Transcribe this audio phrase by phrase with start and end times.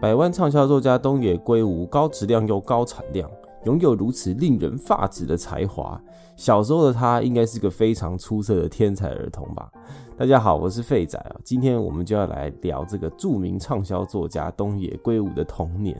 [0.00, 3.30] 百万畅销作家东野圭吾，高质量又高产量，
[3.66, 6.00] 拥有如此令人发指的才华。
[6.36, 9.70] 小时候的他应该是个非常出色的天才儿童吧？
[10.16, 15.94] 大家好，我是费仔啊，今天我们就要来聊这个著名畅销作家东野圭吾的童年。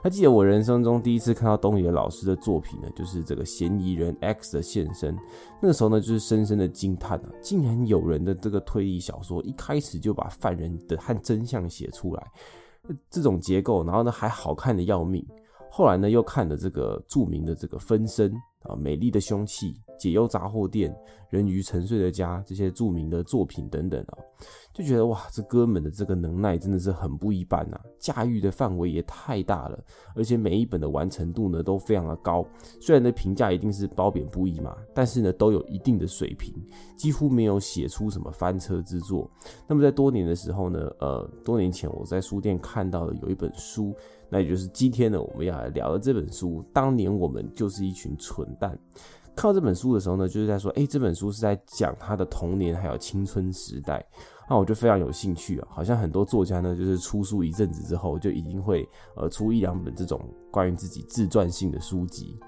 [0.00, 5.18] 还记得我人生中第一次看到东野老师的作品呢，就是这个嫌疑人 X 的现身。
[5.60, 12.30] 那个时候呢，就是深深的惊叹啊，竟然有人的这个推理小说一开始就把犯人的和真相写出来。
[13.08, 15.26] 这种结构，然后呢还好看的要命。
[15.70, 18.32] 后来呢又看了这个著名的这个分身
[18.62, 19.74] 啊，美丽的凶器。
[20.00, 20.92] 解忧杂货店、
[21.28, 24.18] 人鱼沉睡的家这些著名的作品等等啊，
[24.72, 29.78] 就觉得哇，这哥们的这个能耐真的是很不一般呐，驾驭的范围也太大了，
[30.16, 32.42] 而且每一本的完成度呢都非常的高。
[32.80, 36.54] 虽然呢评价一定是褒贬不一嘛，但是呢都有一定的水平，
[36.96, 39.30] 几乎没有写出什么翻车之作。
[39.68, 43.94] 那么在多年的时候呢，呃，多年前我在书店看到了有一本书，
[44.30, 46.64] 那也就是今天呢我们要来聊的这本书。
[46.72, 48.78] 当年我们就是一群蠢蛋。
[49.36, 54.04] 看到这本书的时候呢，就是在说，哎，这本书是在讲他的童年还有青春时代，
[54.48, 55.68] 那我就非常有兴趣啊。
[55.70, 62.38] 好像很多作家呢，就是出书一阵子之后，就已经会呃出一两本这种关于自己自传性的书籍。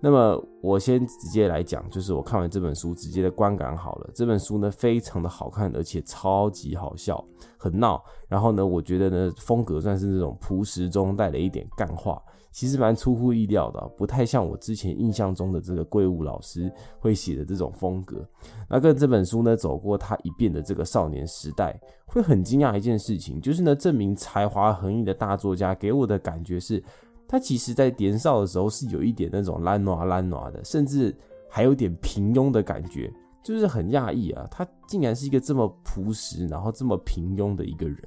[0.00, 4.10] 那么我先直接来讲，就是我看完这本书直接的观感好了。
[4.12, 7.24] 这本书呢非常的好看，而且超级好笑，
[7.56, 8.04] 很闹。
[8.28, 12.20] 然后呢，我觉得呢风格算是那种朴实中带了一点干话。
[12.54, 18.24] 其实蛮出乎意料的，不太像我之前印象中的这个贵物老师会写的这种风格。
[18.70, 26.80] 那跟这本书呢走过他一遍的这个少年时代，会很惊讶一件事情，就是呢证明才华横溢的大作家给我的感觉是，
[27.26, 31.12] 他其实在年少的时候是有一点那种懒惰懒惰的，甚至
[31.50, 37.98] 还有点平庸的感觉，就是很讶异啊，他竟然是一个这么朴实，然后这么平庸的一个人。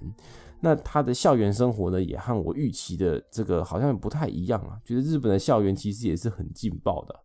[0.59, 4.77] 那他的校园生活呢，也和我预期的这个好像不太一样啊。
[4.83, 7.15] 觉得日本的校园其实也是很劲爆的。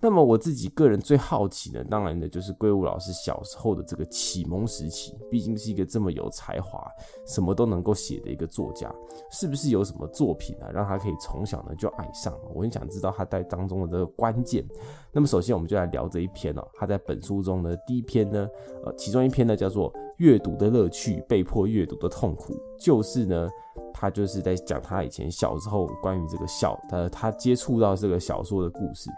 [0.00, 5.12] 那么我自己个人最好奇的，当然呢，就是龟吾老师小时候的这个启蒙时期。
[5.28, 6.86] 毕竟是一个这么有才华、
[7.26, 8.94] 什么都能够写的一个作家，
[9.32, 12.32] 是不是有什么作品啊，让他可以从小呢就爱上？
[12.54, 14.64] 我很想知道他在当中的这个关键。
[15.10, 16.64] 那么首先我们就来聊这一篇哦。
[16.74, 18.48] 他在本书中呢，第一篇呢，
[18.84, 23.48] 呃，其中一篇呢叫做《阅读的乐趣，被迫阅读的痛苦》，就是呢。
[23.94, 29.10] 他就是在讲他以前小时候关于这个小呃他接触到这个小说的故事。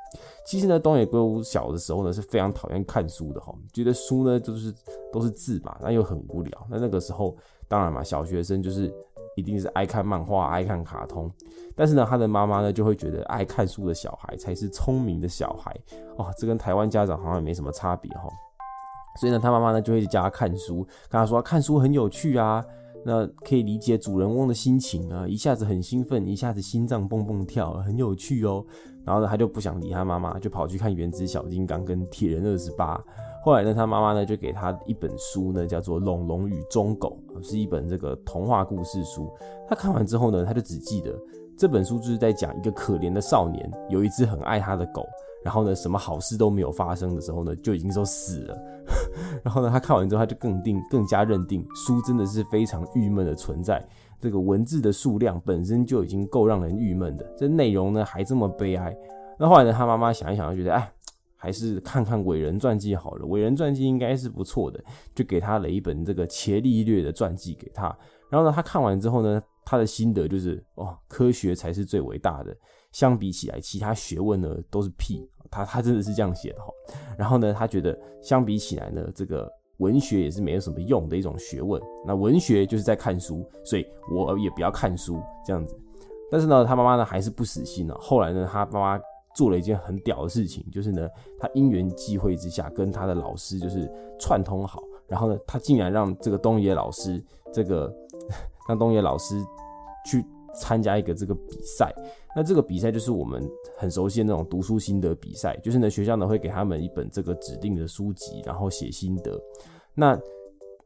[0.46, 4.72] 其实呢，东野圭吾小的时候呢是非常讨厌看书的哈，觉得书呢就是
[5.12, 6.66] 都是字嘛，那又很无聊。
[6.70, 7.36] 那那个时候
[7.68, 8.90] 当然嘛，小学生就是
[9.36, 11.30] 一定是爱看漫画、爱看卡通。
[11.76, 15.78] 但是呢，他的妈妈呢就会觉得爱看书的小孩才是聪明的小孩
[16.16, 18.30] 哦，这跟台湾家长好像也没什么差别哈。
[19.20, 20.76] 所以呢，他妈妈呢就会教他看书，
[21.10, 22.64] 跟他说看书很有趣啊。
[23.02, 28.62] 那可以理解主人翁的心情啊，一下子很兴奋，一下子心脏蹦蹦跳，很有趣哦。
[29.06, 32.96] 然后呢，他就不想理他妈妈，就跑去看《原子小金刚》跟《铁人二十八》。
[33.42, 39.30] 后来呢，他妈妈呢就给他一本书呢，叫做《龙龙与忠狗》，是一本这个童话故事书。
[39.66, 41.18] 他看完之后呢，他就只记得
[41.56, 45.06] 这本书就是在讲一个可怜的少年，有一只很爱他的狗。
[45.42, 48.58] 然后呢，什么好事都没有发生的时候呢，就已经说死了。
[49.42, 53.86] 然后呢，他看完之后，他就更定、更加认定书真的是非常郁闷的存在。
[54.20, 58.94] 这个文字的数量本身就已经够让人郁闷的，这内容呢还这么悲哀。
[59.38, 60.92] 那后来呢，他妈妈想一想，就觉得哎，
[61.36, 63.24] 还是看看伟人传记好了。
[63.24, 64.78] 伟人传记应该是不错的，
[65.14, 67.84] 就给他了一本这个伽利略的传记给他。
[68.28, 72.54] 然后呢，他看完之后呢，他的心得就是哦，科学才是最伟大的。
[72.92, 75.28] 相比起来，其他学问呢都是屁。
[75.50, 76.66] 他他真的是这样写的哈。
[77.18, 81.82] 然后呢，他觉得相比起来呢，这个文学也是没有什么用的一种学问。
[82.06, 85.76] 那文学就是在看书，所以我也不要看书这样子。
[86.30, 87.96] 但是呢，他妈妈呢还是不死心呢。
[87.98, 89.02] 后来呢，他妈妈
[89.34, 97.20] 做了一件很屌的事情，就是呢，他因缘际会之下跟他的老师就是串通好，然后呢，他竟然让这个东野老师
[97.52, 97.92] 这个
[98.68, 99.34] 让东野老师
[100.06, 100.24] 去。
[100.54, 101.94] 参加一个这个比赛，
[102.34, 103.42] 那这个比赛就是我们
[103.76, 109.40] 很熟悉的那种读书心得比赛，就是呢学校呢会给他们一本这个指定的书籍，然后写心得。
[109.94, 110.18] 那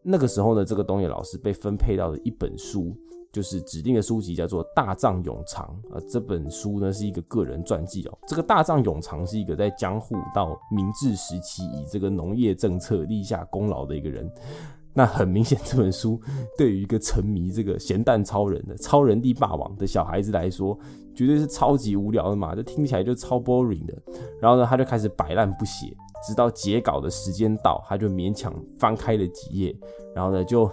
[0.02, 2.94] 那个时候呢，这个东野老师被分配到的一本书，
[3.32, 6.02] 就是指定的书籍，叫做《大藏永长》啊。
[6.10, 8.18] 这本书呢是一个个人传记哦。
[8.28, 14.30] 这个大藏永长是一个在江户到明治时期以这个农业政策立下功劳的一个人。
[14.94, 16.20] 那很明显， 这本书
[16.56, 20.78] 对于一个沉迷这个咸蛋超人的超人力霸王的小孩子来说，
[21.14, 23.94] 绝对是超级无聊的嘛，这听起来就超 boring 的。
[24.40, 25.94] 然后呢，他就开始摆烂不写，
[26.26, 29.76] 直到截稿的时间到，他就勉强翻开了几页，
[30.14, 30.70] 然后呢就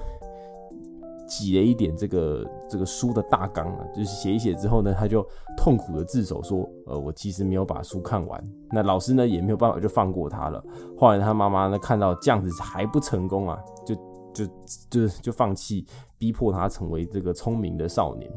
[1.27, 5.25] 挤了一点这个这个书的大纲啊，就是写一写之后呢，他就
[5.57, 8.43] 痛苦的自首说，呃，我其实没有把书看完。
[8.71, 10.63] 那老师呢也没有办法就放过他了。
[10.97, 13.95] 后来他妈妈呢看到这样子还不成功啊，就
[14.33, 14.45] 就
[14.89, 15.85] 就就放弃，
[16.17, 18.31] 逼迫他成为这个聪明的少年。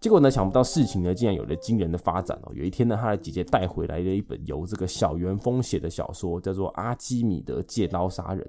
[0.00, 2.52] 结果呢，想不到事情呢竟然有了惊人的发展哦。
[2.54, 8.46] 有一天呢，他的姐姐带回来了一本由这个小元丰写的小说，叫做《阿基米德借刀杀人》。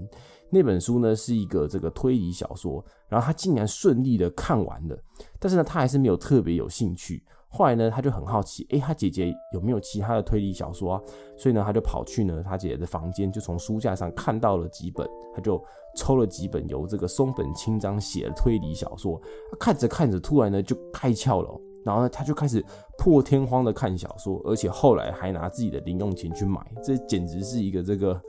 [0.49, 4.97] 那本书呢是一个这个推理小说，然后他竟然顺利的看完了，
[5.39, 7.23] 但是呢，他还是没有特别有兴趣。
[7.55, 11.01] 后来呢，他就很好奇，诶，他姐姐有没有其他的推理小说啊？
[11.37, 15.63] 所以呢，他就跑去呢他姐姐的房间，就从书架上看到了几本，他就
[15.95, 19.17] 抽了几本由这个松本清张写的推理小说。
[19.57, 22.61] 看着看着，突然呢就开窍了，然后呢他就开始
[22.97, 28.21] 破天荒的看小说，而且后来还拿自己的零用钱去买，这简直是一个这个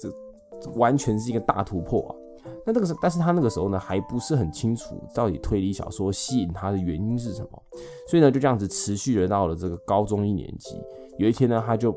[0.00, 2.16] 这完全是一个大突破啊！
[2.64, 7.62] 那那个时，但是他那个时候呢，还不是很清楚到底推理小说吸引他的原因是什么，
[8.08, 10.80] 所以呢，就这样子持续的到了这个高中一年级。
[11.18, 11.92] 有一天呢，他就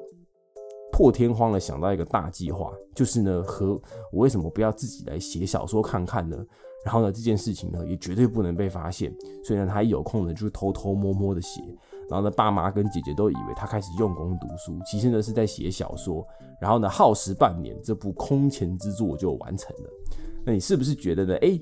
[0.91, 3.71] 破天荒的想到一个大计划，就是呢，和
[4.11, 6.37] 我为什么不要自己来写小说看看呢？
[6.85, 9.11] 然后呢，这件事情呢，也绝对不能被发现。
[9.43, 11.61] 所以呢，他一有空呢，就偷偷摸摸的写。
[12.07, 16.23] 然后呢，爸妈跟姐姐都以为他开始用功读书，其实呢是在写小说。
[16.61, 19.89] 然后呢，耗时半年，这部空前之作就完成了。
[20.45, 21.35] 那你是不是觉得呢？
[21.41, 21.59] 哎，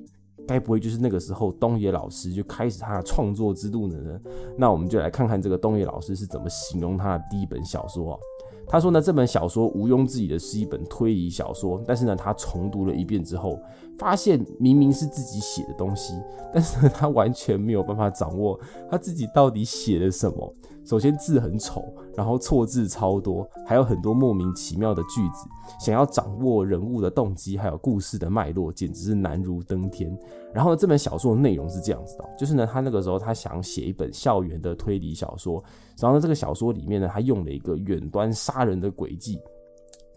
[0.47, 4.19] 该不会就是那个时候东野老师就开始他的创作之路了呢？
[4.57, 8.19] 那我们就来看看这个东野老师是怎么形容他的第一本小说。
[8.67, 13.59] 他说呢，这本小说毋庸置疑的是一本推理小说，但是呢，他重读了一遍之后，
[13.97, 16.13] 发现明明是自己写的东西，
[16.53, 18.59] 但是，他完全没有办法掌握
[18.89, 20.55] 他自己到底写了什么。
[20.83, 25.47] 首先字很丑，然后错字超多，还有很多莫名其妙的句子。
[25.79, 30.13] 想要掌握人物的动机，还有故事的脉络，简直是难如登天。
[30.53, 35.63] 然后呢，这本小说的内容是这样子的，就是呢，他那个时候他想写一本校园的推理小说，
[35.97, 39.39] 然后呢，这个小说里面呢，他用了一个远端杀人的轨迹。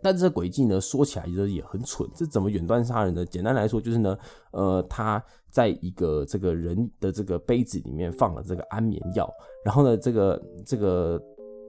[0.07, 2.09] 但这轨迹呢，说起来也也很蠢。
[2.15, 3.27] 这怎么远端杀人呢？
[3.27, 4.17] 简单来说就是呢，
[4.53, 5.21] 呃，他
[5.51, 9.29] 在一个这个人的这个杯子里面放了这个安眠药，
[9.65, 11.21] 然后呢，这个这个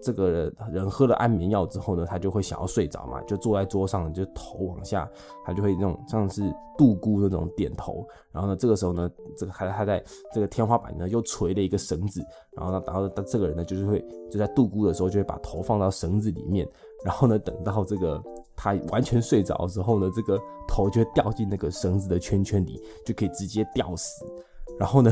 [0.04, 5.10] 这个人喝了安眠药之后呢，他就会想要睡着嘛，就坐在桌上，就头往下，
[5.44, 6.44] 他就会那种像是
[6.78, 8.08] 杜姑那种点头。
[8.32, 12.22] 然后呢，这个时候呢，这个他他在这个天花板呢又垂了一个绳子，
[12.56, 14.00] 然后呢，然后他这个人呢就是会
[14.30, 16.70] 就在杜姑的时候就会把头放到绳子里面。
[17.06, 18.22] 然后呢，等到这个
[18.56, 24.26] 他完全睡着的时候呢，这个头就会掉进那个绳子的圈圈里，就可以直接吊死。
[24.80, 25.12] 然后呢，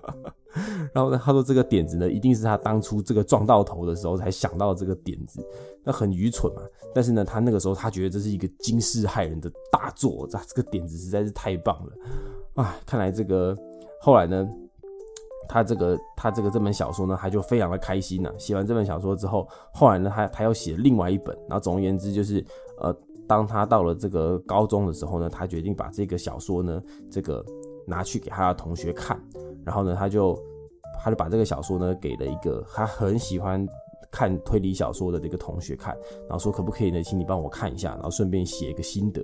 [0.92, 5.46] 然后呢，他说这个点子呢，一定是他当初这个撞到头的时候才想到这个点子，
[5.84, 6.62] 那很愚蠢嘛。
[6.94, 11.92] 但是呢，他那个时候他觉得这是一个惊世骇人的大作，这这个点子实在是太棒了
[12.54, 12.76] 啊！
[12.86, 13.56] 看来这个
[14.00, 14.48] 后来呢。
[15.48, 18.32] 他这个他这个这本小说呢，他就非常的开心呐。
[18.38, 21.36] 写完这本小说之后，后来呢，他他又写另外一本。
[21.48, 22.44] 然后总而言之，就是
[22.78, 22.94] 呃，
[23.26, 27.44] 当他到了这个高中的时候呢，他决定把这个小说呢，这个
[27.86, 29.20] 拿去给他的同学看。
[29.64, 30.38] 然后呢，他就
[31.02, 33.66] 他就把这个小说呢，给了一个他很喜欢。
[34.16, 39.22] 看推理小说的这个同学看，然后说可不可以呢，请你帮我看一下，然后顺便写一个心得。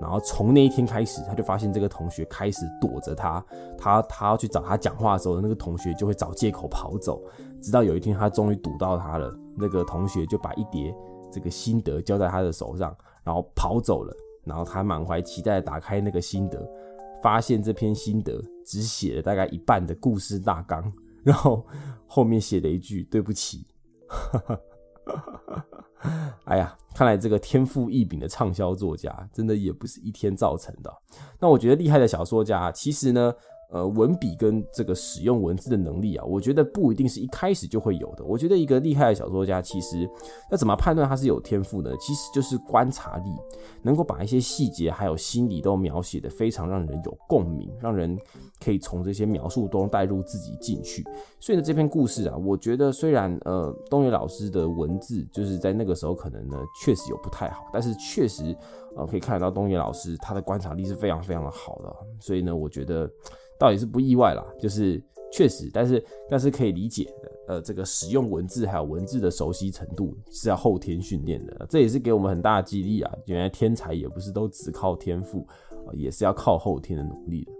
[0.00, 3.44] 然后从那一天开始，他就发现这个同学开始躲着他，
[3.76, 7.22] 他他要去找他讲话的时候，那个同学就会找借口跑走。
[7.60, 10.94] 直到有一天，他终于堵到他了，那个同学就把一叠
[11.30, 14.16] 这个心得交在他的手上，然后跑走了。
[14.42, 16.66] 然后他满怀期待打开那个心得，
[17.22, 20.90] 发现这篇心得只写了大概一半的故事大纲，
[21.22, 21.62] 然后
[22.06, 23.66] 后面写了一句对不起。
[26.44, 30.92] 哎呀，看来这个天赋异禀的畅销作家，真的也不是一天造成的。
[31.38, 33.32] 那我觉得厉害的小说家，其实呢。
[33.72, 38.24] 呃，文笔跟这个使用文字的能力啊，我觉得不一定是一开始就会有的。
[38.24, 40.08] 我觉得一个厉害的小说家，其实
[40.50, 41.90] 要怎么判断他是有天赋呢？
[42.00, 43.30] 其实就是观察力，
[43.82, 48.18] 能够把一些细节还有心理都描写的非常让人有共鸣，让人
[48.58, 51.04] 可以从这些描述中带入自己进去。
[51.38, 58.52] 所以呢，这篇故事啊，我觉得虽然呃东野老师的文字就是在那个时候可能呢确实有不太好，但是确实
[58.96, 61.96] 呃可以看得到东野老师他的观察力是非常非常的好的。
[62.18, 63.08] 所以呢，我觉得。
[63.60, 65.00] 倒也是不意外啦，就是
[65.30, 67.06] 确实，但是但是可以理解，
[67.46, 73.12] 呃，这个使用文字还有文字的熟悉程度是要后天训练的，这也是给我们很大的激励啊。
[73.26, 75.46] 原来天才也不是都只靠天赋，
[75.92, 77.52] 也是要靠后天的努力的。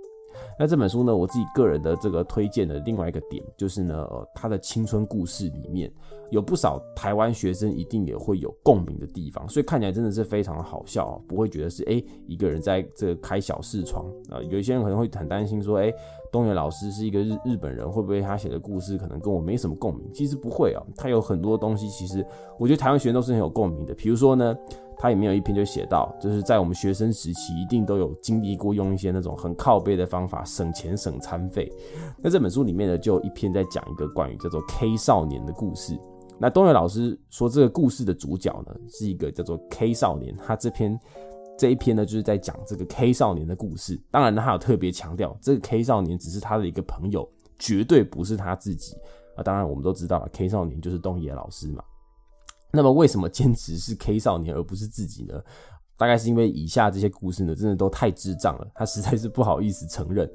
[0.59, 5.93] 那这本书呢，我自己个人的这个推荐的另外一个点就是呢，呃，他的青春故事里面
[6.31, 14.41] 有不少台湾学生一定也会有共鸣的地方，所以看起来真的是非常的好笑啊，不会觉得是哎一个人在这开小视窗啊。
[14.51, 15.93] 有一些人可能会很担心说，哎，
[16.33, 20.09] 东野老师是一个日日本人，会不会他写的故事可能跟我没什么共鸣？
[20.13, 22.25] 其实不会啊，他有很多东西，其实
[22.59, 23.95] 我觉得台湾学生都是很有共鸣的。
[23.95, 24.57] 比如说呢。
[25.03, 31.73] 他里面有一篇就写到，就是在我们学生时期，一定都有经历过用一些那种很靠背的方法省钱省餐费。
[32.23, 35.99] 那这本书里面呢，就有一篇在讲一个关于叫做 K 少年的故事。
[36.43, 40.35] 那东野老师说，这个故事的主角呢，是一个叫做 K 少年。
[40.39, 40.99] 他这篇
[41.59, 44.01] 这一篇呢，就是在讲这个 K 少年的故事。
[44.11, 47.29] 当然呢，他有特别强调，这个 K 少年只是他的一个朋友，
[47.59, 48.97] 绝对不是他自己
[49.37, 49.43] 啊。
[49.43, 51.85] 当然，我们都知道了，K 少年就是东野老师嘛。
[52.73, 55.39] 那么为什么坚持是 K 少年而不是自己呢？
[56.01, 60.27] 大概是因为以下这些故事呢，真的都太智障了，他实在是不好意思承认。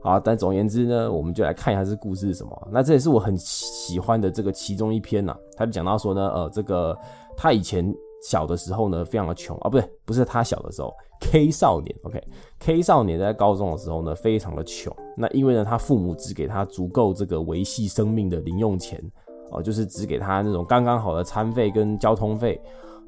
[0.00, 2.68] 好，但总言之呢，我们就来看一下这故事是什么。
[2.72, 5.36] 那这也是我很喜欢的这个其中一篇呐。
[5.54, 6.98] 他就讲到说呢，呃，这个
[7.36, 10.90] 他以前小的时候呢，非常的穷啊，不对，不是他小的时候
[11.20, 14.90] ，K 少年，OK，K 少年在高中的时候呢，非常的穷。
[15.14, 18.98] 那因为呢，他父母只给他足够这个维系生命的零用钱。
[19.54, 22.58] 哦，就是只给他那种刚刚好的餐费跟交通费，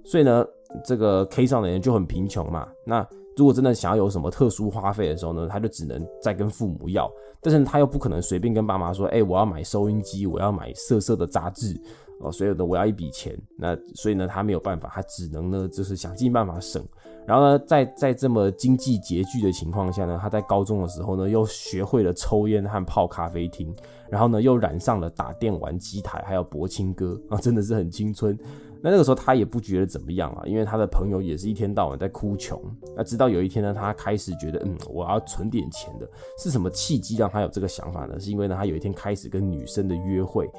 [0.04, 0.44] 所以呢，
[0.84, 2.68] 这个 K 上的人就很贫穷嘛。
[2.84, 3.06] 那
[3.36, 11.74] 如果真的想要有什么特殊花费的时候呢，他就只能再跟父母要，但是他又不可能随便跟爸妈说，哎，我要买收音机，我要买色色的杂志，
[12.20, 13.36] 哦，所以呢，我要一笔钱。
[13.58, 16.80] 那所以呢，他没有办法，他只能呢，就是想尽办法省。
[17.26, 23.74] 然后呢，在在这么经济拮据的情况下呢，他在高中的时候呢，又学会了抽烟和泡咖啡厅，
[24.10, 28.38] 然后呢，又染上了打电玩机台，还有博青歌啊，真的是很青春。
[28.84, 32.60] 那那个时候他也不觉得怎么样啊，因为他的朋友也是一天到晚在哭穷。
[32.94, 36.06] 那直到有一天呢，他开始觉得，嗯，我要存点钱的。
[36.38, 38.20] 是什么契机让他有这个想法呢？
[38.20, 40.50] 是因为呢，他有一天开始跟女生的约会。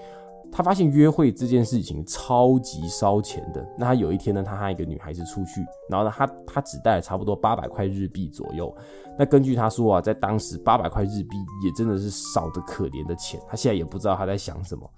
[0.55, 3.67] 他发现约会这件事情超级烧钱的。
[3.77, 5.59] 那他有一天呢，他和一个女孩子出去，
[5.89, 8.73] 然后呢，他他只带了差不多八百块日币左右。
[9.19, 13.37] 那根据他说啊，在当时八百块日币也真的是少得可怜的钱。
[13.49, 14.89] 他现在也不知道他在想什么。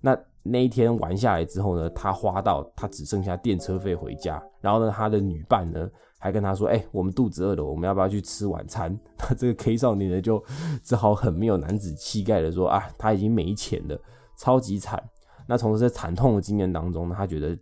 [0.00, 4.42] 那那一天玩下来之后呢，他花到他只剩下电车费回家。
[4.60, 10.42] 然后呢，他的女伴呢还跟他说：“哎，我们肚子饿了，我们要不要去吃晚餐？”他这个 K 少年呢就
[10.82, 13.96] 只好很没有男子气概的说：“啊，他已经没钱了。”
[14.36, 15.02] 超级惨，
[15.46, 17.56] 那从这惨痛的经验当中呢，他觉得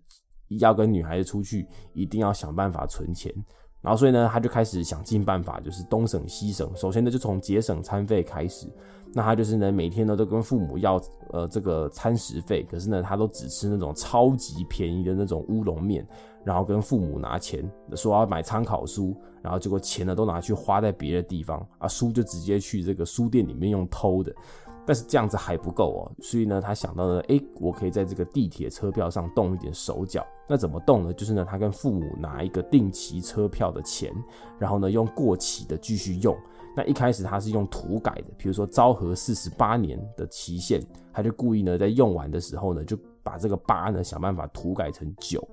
[0.61, 3.33] 要跟女孩子出去，一定要想办法存钱，
[3.81, 6.71] 然后所以呢，他就开始想尽办法，就是东省西省。
[6.77, 8.67] 首先呢，就从节省餐费开始。
[9.15, 10.99] 那他就是呢，每天呢都跟父母要
[11.33, 16.07] 呃这个餐食费，可是呢，他都只吃那种超级便宜的那种乌龙面，
[16.45, 17.63] 然后跟父母拿钱
[17.95, 24.35] 说要买参考书，然后结果钱呢都拿去花在别的地方啊，书就直接去这个书店里面用偷的。
[24.85, 30.27] 但是这样子还不够哦，所以呢，他想到了，哎，我可以在这个地铁车票上动一点手脚。
[30.49, 31.13] 那怎么动呢？
[31.13, 34.13] 就是呢，他跟父母拿一个定期车票的钱，
[34.59, 36.37] 然后呢，用过期的继续用。
[36.75, 45.47] 那一开始他是用涂改的，比如说昭和四十八年的期限，他就故意呢，在用完的时候呢，就把这个八呢想办法涂改成九。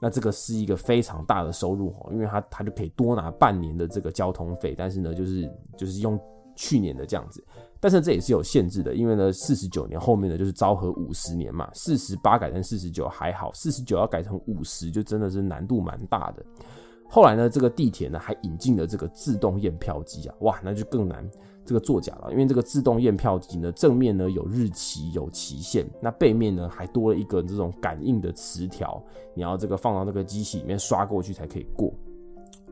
[0.00, 6.18] 那这个是一个非常大的收入哦，因为他他就可以多拿半年的这个交通费，但是呢，就是就是用
[6.54, 7.44] 去年的这样子。
[7.80, 16.42] 但是这也是有限制的，因为呢，四十九年后面的就是昭和五十年嘛，四十八改成四十九还好，四十九要改成五十就真的是难度蛮大的。
[17.10, 21.30] 后来呢，这个地铁呢还引进了这个自动验票机啊，哇，那就更难
[21.62, 29.00] 这个作假了，因为这个自动验票机呢，正面呢有日期有期限，那背面呢还多了一个这种感应的磁条，
[29.34, 31.92] 你要这个放到那个机器里面刷过去才可以过。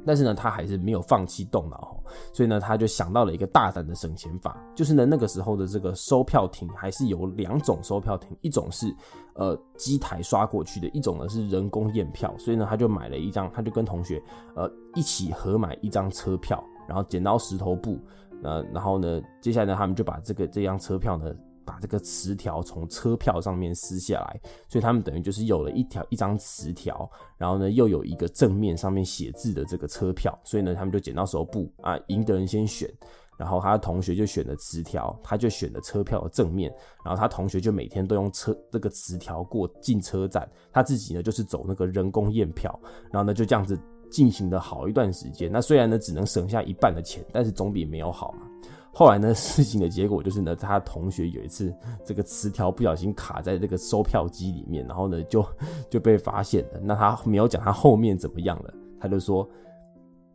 [0.06, 1.96] 但是呢，他还是没有放弃动脑，
[2.32, 8.94] 所以呢，他就想到了一个大胆的省钱法，就是呢，那个时候的这个收票亭还是有两种收票亭，一种是
[9.34, 14.22] 呃机台刷过去的，一种呢是人工验票，所以呢，他就买了一张，他就跟同学
[14.54, 17.98] 呃一起合买一张车票，然后剪刀石头布，
[18.42, 21.32] 呃，然后呢，接下来呢，他们就把这个这张车票呢。
[21.64, 32.88] 把这个磁条从车票上面撕下来，所以他们等于就是有了一条一张磁条，然后呢又有一个正面上面写字的这个车票，所以呢他们就剪刀手布啊，赢的人先选，
[33.36, 36.72] 然后他的同学就选了磁条，他就选了车票的正面，
[37.04, 42.78] 然后他同学就每天都用车这个磁条过进车站，他自己呢就是走那个人工验票，
[43.10, 43.78] 然后呢就这样子
[44.10, 45.50] 进行了好一段时间。
[45.50, 48.48] 那虽然呢只能省下一半的钱，但是总比没有好嘛。
[48.94, 55.44] 后来呢，事情的结果就是呢，他同学有一次这个磁条不小心卡在这个收票机里面，然后呢就
[55.88, 56.80] 就被发现了。
[56.82, 59.48] 那他没有讲他后面怎么样了，他就说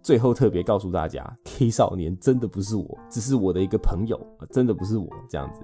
[0.02, 4.20] 最后特别告诉大家，K 少年真的不是我，只是我的一个朋友，
[4.52, 5.62] 真的不是我这样子。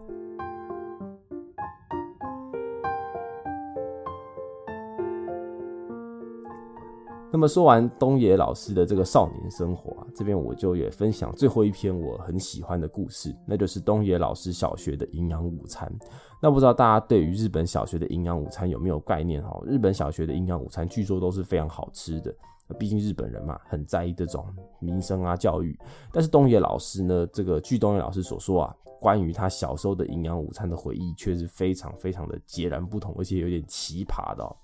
[7.33, 15.91] 那么说完东野老师的这个少年生活啊，这边我就也分享最后一篇我很喜欢的故事，那就是东野老师小学的营养午餐。
[16.39, 19.59] 那不知道大家对于日本小学的营养午餐有没有概念哈？
[19.65, 22.31] 日本小学的营养午餐据说都是非常好吃的，
[22.77, 24.45] 毕竟日本人嘛很在意这种
[24.79, 25.75] 民生啊教育。
[26.11, 34.55] 但是东野老师呢，这个据东野老师所说啊，关于他小时候的营养午餐的回忆却是非常非常的截然不同，而且有点奇葩的。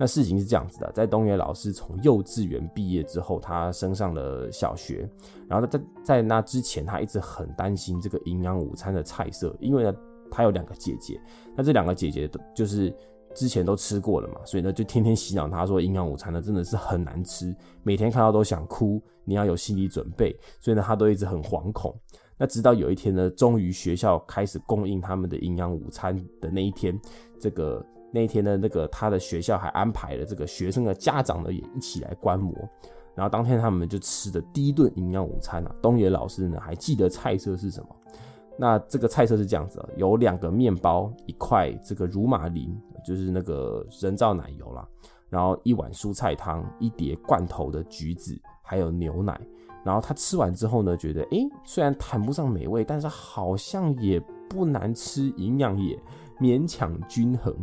[0.00, 5.10] 那事情是这样子的，在东野老师从幼稚园毕业之后，他升上了小学，
[5.48, 9.92] 然后在在那之前，他一直很担心这个营养午餐的菜色，因为呢，
[10.30, 11.20] 他有两个姐姐，
[11.56, 12.94] 那这两个姐姐都就是
[13.34, 17.52] 之前都吃过了嘛，所以呢，就天天洗脑他说营养午餐呢真的是很难吃，
[17.82, 21.92] 每天看到都想哭，你要有心理准备，所以呢，他都一直很惶恐。
[22.36, 26.96] 那直到有一天呢，终于学校开始供应他们的营养午餐的那一天，
[27.40, 27.84] 这个。
[28.10, 32.54] 那天呢，那个他的学校还安排了这个学生的家长呢也一起来观摩，
[33.14, 37.88] 然后当天他们就吃的第一顿营养午餐啊，东野老师呢还记得菜色是什么？
[38.60, 44.84] 那这个菜色是这样子，有两个面包，一块这个乳马林，就是那个人造奶油啦，
[45.28, 49.40] 然后一碗蔬菜汤，一碟罐头的橘子，还有牛奶。
[49.84, 55.96] 然后他吃完之后呢，觉得诶，虽然谈不上美味，但是好像也不难吃，营养也。
[56.40, 57.54] 勉强均衡，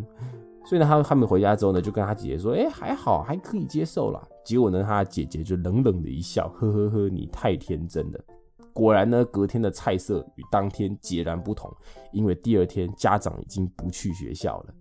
[0.65, 8.20] 所以呢，他他们回家之后呢，就跟他姐姐说：“哎，还好，还可以接受啦。”结果呢，他姐姐就冷冷的一笑：“呵呵呵，你太天真了。”
[8.74, 11.74] 果然呢，隔天的菜色与当天截然不同，
[12.12, 14.74] 因为第二天家长已经不去学校了。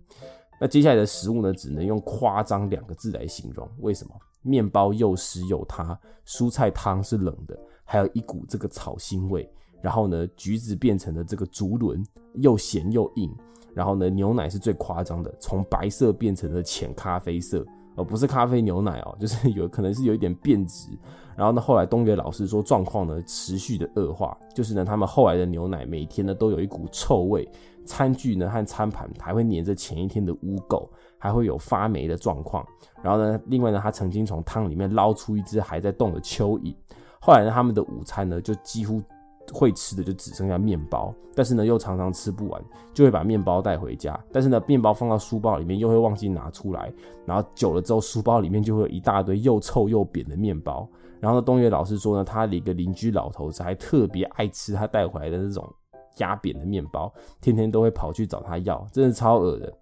[0.59, 3.69] 那接下来的食物呢，只能用夸张两个字来形容。
[3.79, 4.13] 为什么？
[4.41, 9.49] 面包又湿又塌，蔬菜汤是冷的，还有一股这个草腥味。
[9.85, 13.31] 然后呢，橘子变成了这个竹轮，又咸又硬。
[13.71, 17.63] 然后呢，牛奶是最夸张的，从白色变成了浅咖啡色，
[17.95, 20.89] 而不是咖啡牛奶哦，就是有可能是有一点变质。
[21.37, 27.47] 然后呢，后来东野老师说状况呢持续的恶化，就是呢他们后来的牛奶每天呢都有一股臭味，
[27.85, 32.65] 餐具呢和餐盘还会粘着前一天的污垢，还会有发霉的状况。
[33.03, 36.75] 然后呢，另外呢他曾经从汤里面捞出一只还在动的蚯蚓。
[37.21, 38.99] 后来呢他们的午餐呢就几乎。
[39.53, 44.19] 会吃的就只剩下面包，但是呢又常常吃不完，就会把面包带回家。
[44.31, 46.91] 但是呢面包放到书包里面又会忘记拿出来，
[47.25, 50.87] 然后久了之后书包里面就会有一大堆又臭又扁的面包。
[51.19, 55.67] 然后呢东岳老师说呢，他的一个邻居老头子还特别爱吃他带回来的那种
[56.17, 59.73] 压扁的面包，天天都会跑去找他要，真的超恶的。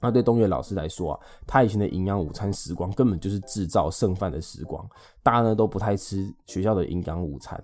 [0.00, 4.88] 那对东岳老师来说啊，他以前的营养午餐时光根本就是制造剩饭的时光，
[5.24, 7.60] 大家呢都不太吃学校的营养午餐。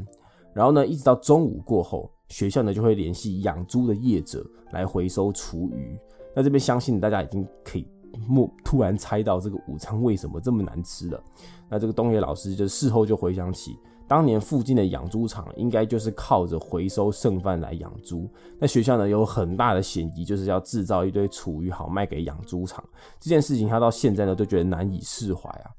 [0.54, 5.98] 然后呢，一直到中午过后，学校呢就会联系养猪的业者来回收厨余。
[6.34, 7.86] 那这边相信大家已经可以
[8.26, 11.22] 莫突然猜到这个午餐为什么这么难吃了。
[11.68, 18.28] 那这个东野老师就事后就回想起，当年附近的养猪场应该就是靠着回收剩饭来养猪。
[18.58, 22.82] 那学校呢有很大的嫌疑，就是要制造一堆厨余好卖给养猪场。
[23.18, 25.70] 这件事情他到现在呢都觉得难以释怀啊。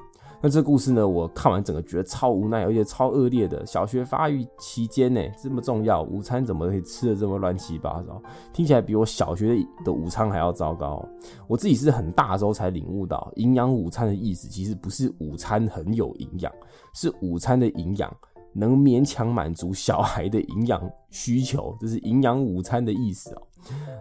[0.42, 1.08] 那这故事呢？
[1.08, 3.66] 我看完整个觉得超无奈，而且超恶劣的。
[3.66, 8.22] 小学发育期间呢，这么重要，午餐怎么可以吃的这么乱七八糟？
[8.54, 11.04] 听起来比我小学的午餐还要糟糕。
[11.48, 16.52] 我自己是很大时候才领悟到，营养午餐的意思其实不是午餐很有营养，
[16.94, 18.16] 是午餐的营养。
[18.56, 23.42] 能勉强满足小孩的营养需求，这是营养午餐的意思哦。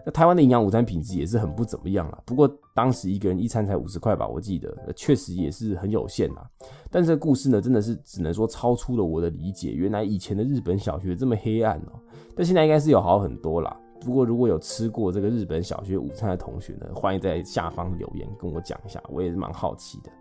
[0.05, 2.21] 那台湾的营养午餐品质也是很不怎么样啊。
[2.23, 6.47] 不过当时一个人一餐才五十块吧，我记得，确实也是很有限啊。
[6.89, 9.71] 但这个故事呢，真的是只能说超出了我的理解。
[9.71, 11.99] 原来以前的日本小学这么黑暗哦，
[12.35, 13.75] 但现在应该是有好很多啦。
[14.01, 20.11] 不过如果有吃过这个日本小学午餐的同学呢，欢迎在下方留言跟我讲一下，我也是蛮好奇的。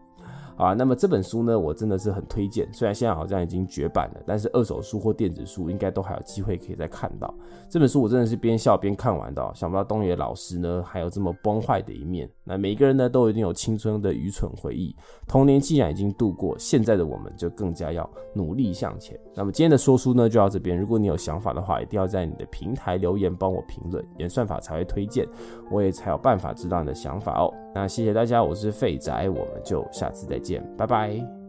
[0.56, 2.68] 啊，那么这本书呢，我真的是很推荐。
[2.72, 7.32] 虽然现在好像已经绝版了，但是二手书或电子书应该都还有机会可以再看到。
[7.68, 9.44] 这本书我真的是边笑边看完的。
[9.54, 12.30] 想不到东野老师呢，还有这么崩坏的一面。
[12.44, 14.94] 那每个人呢，都一定有青春的愚蠢回忆。
[15.26, 19.18] 童年既然已经度过，现在的我们就更加要努力向前。
[19.34, 20.78] 那么今天的说书呢，就到这边。
[20.78, 25.26] 如果你有想法的话，一定要在你的平台留言帮我评论，演算法才会推荐，
[25.70, 27.52] 我也才有办法知道你的想法哦。
[27.74, 31.43] 那谢谢大家，我是废宅，我们就下次再见，拜拜。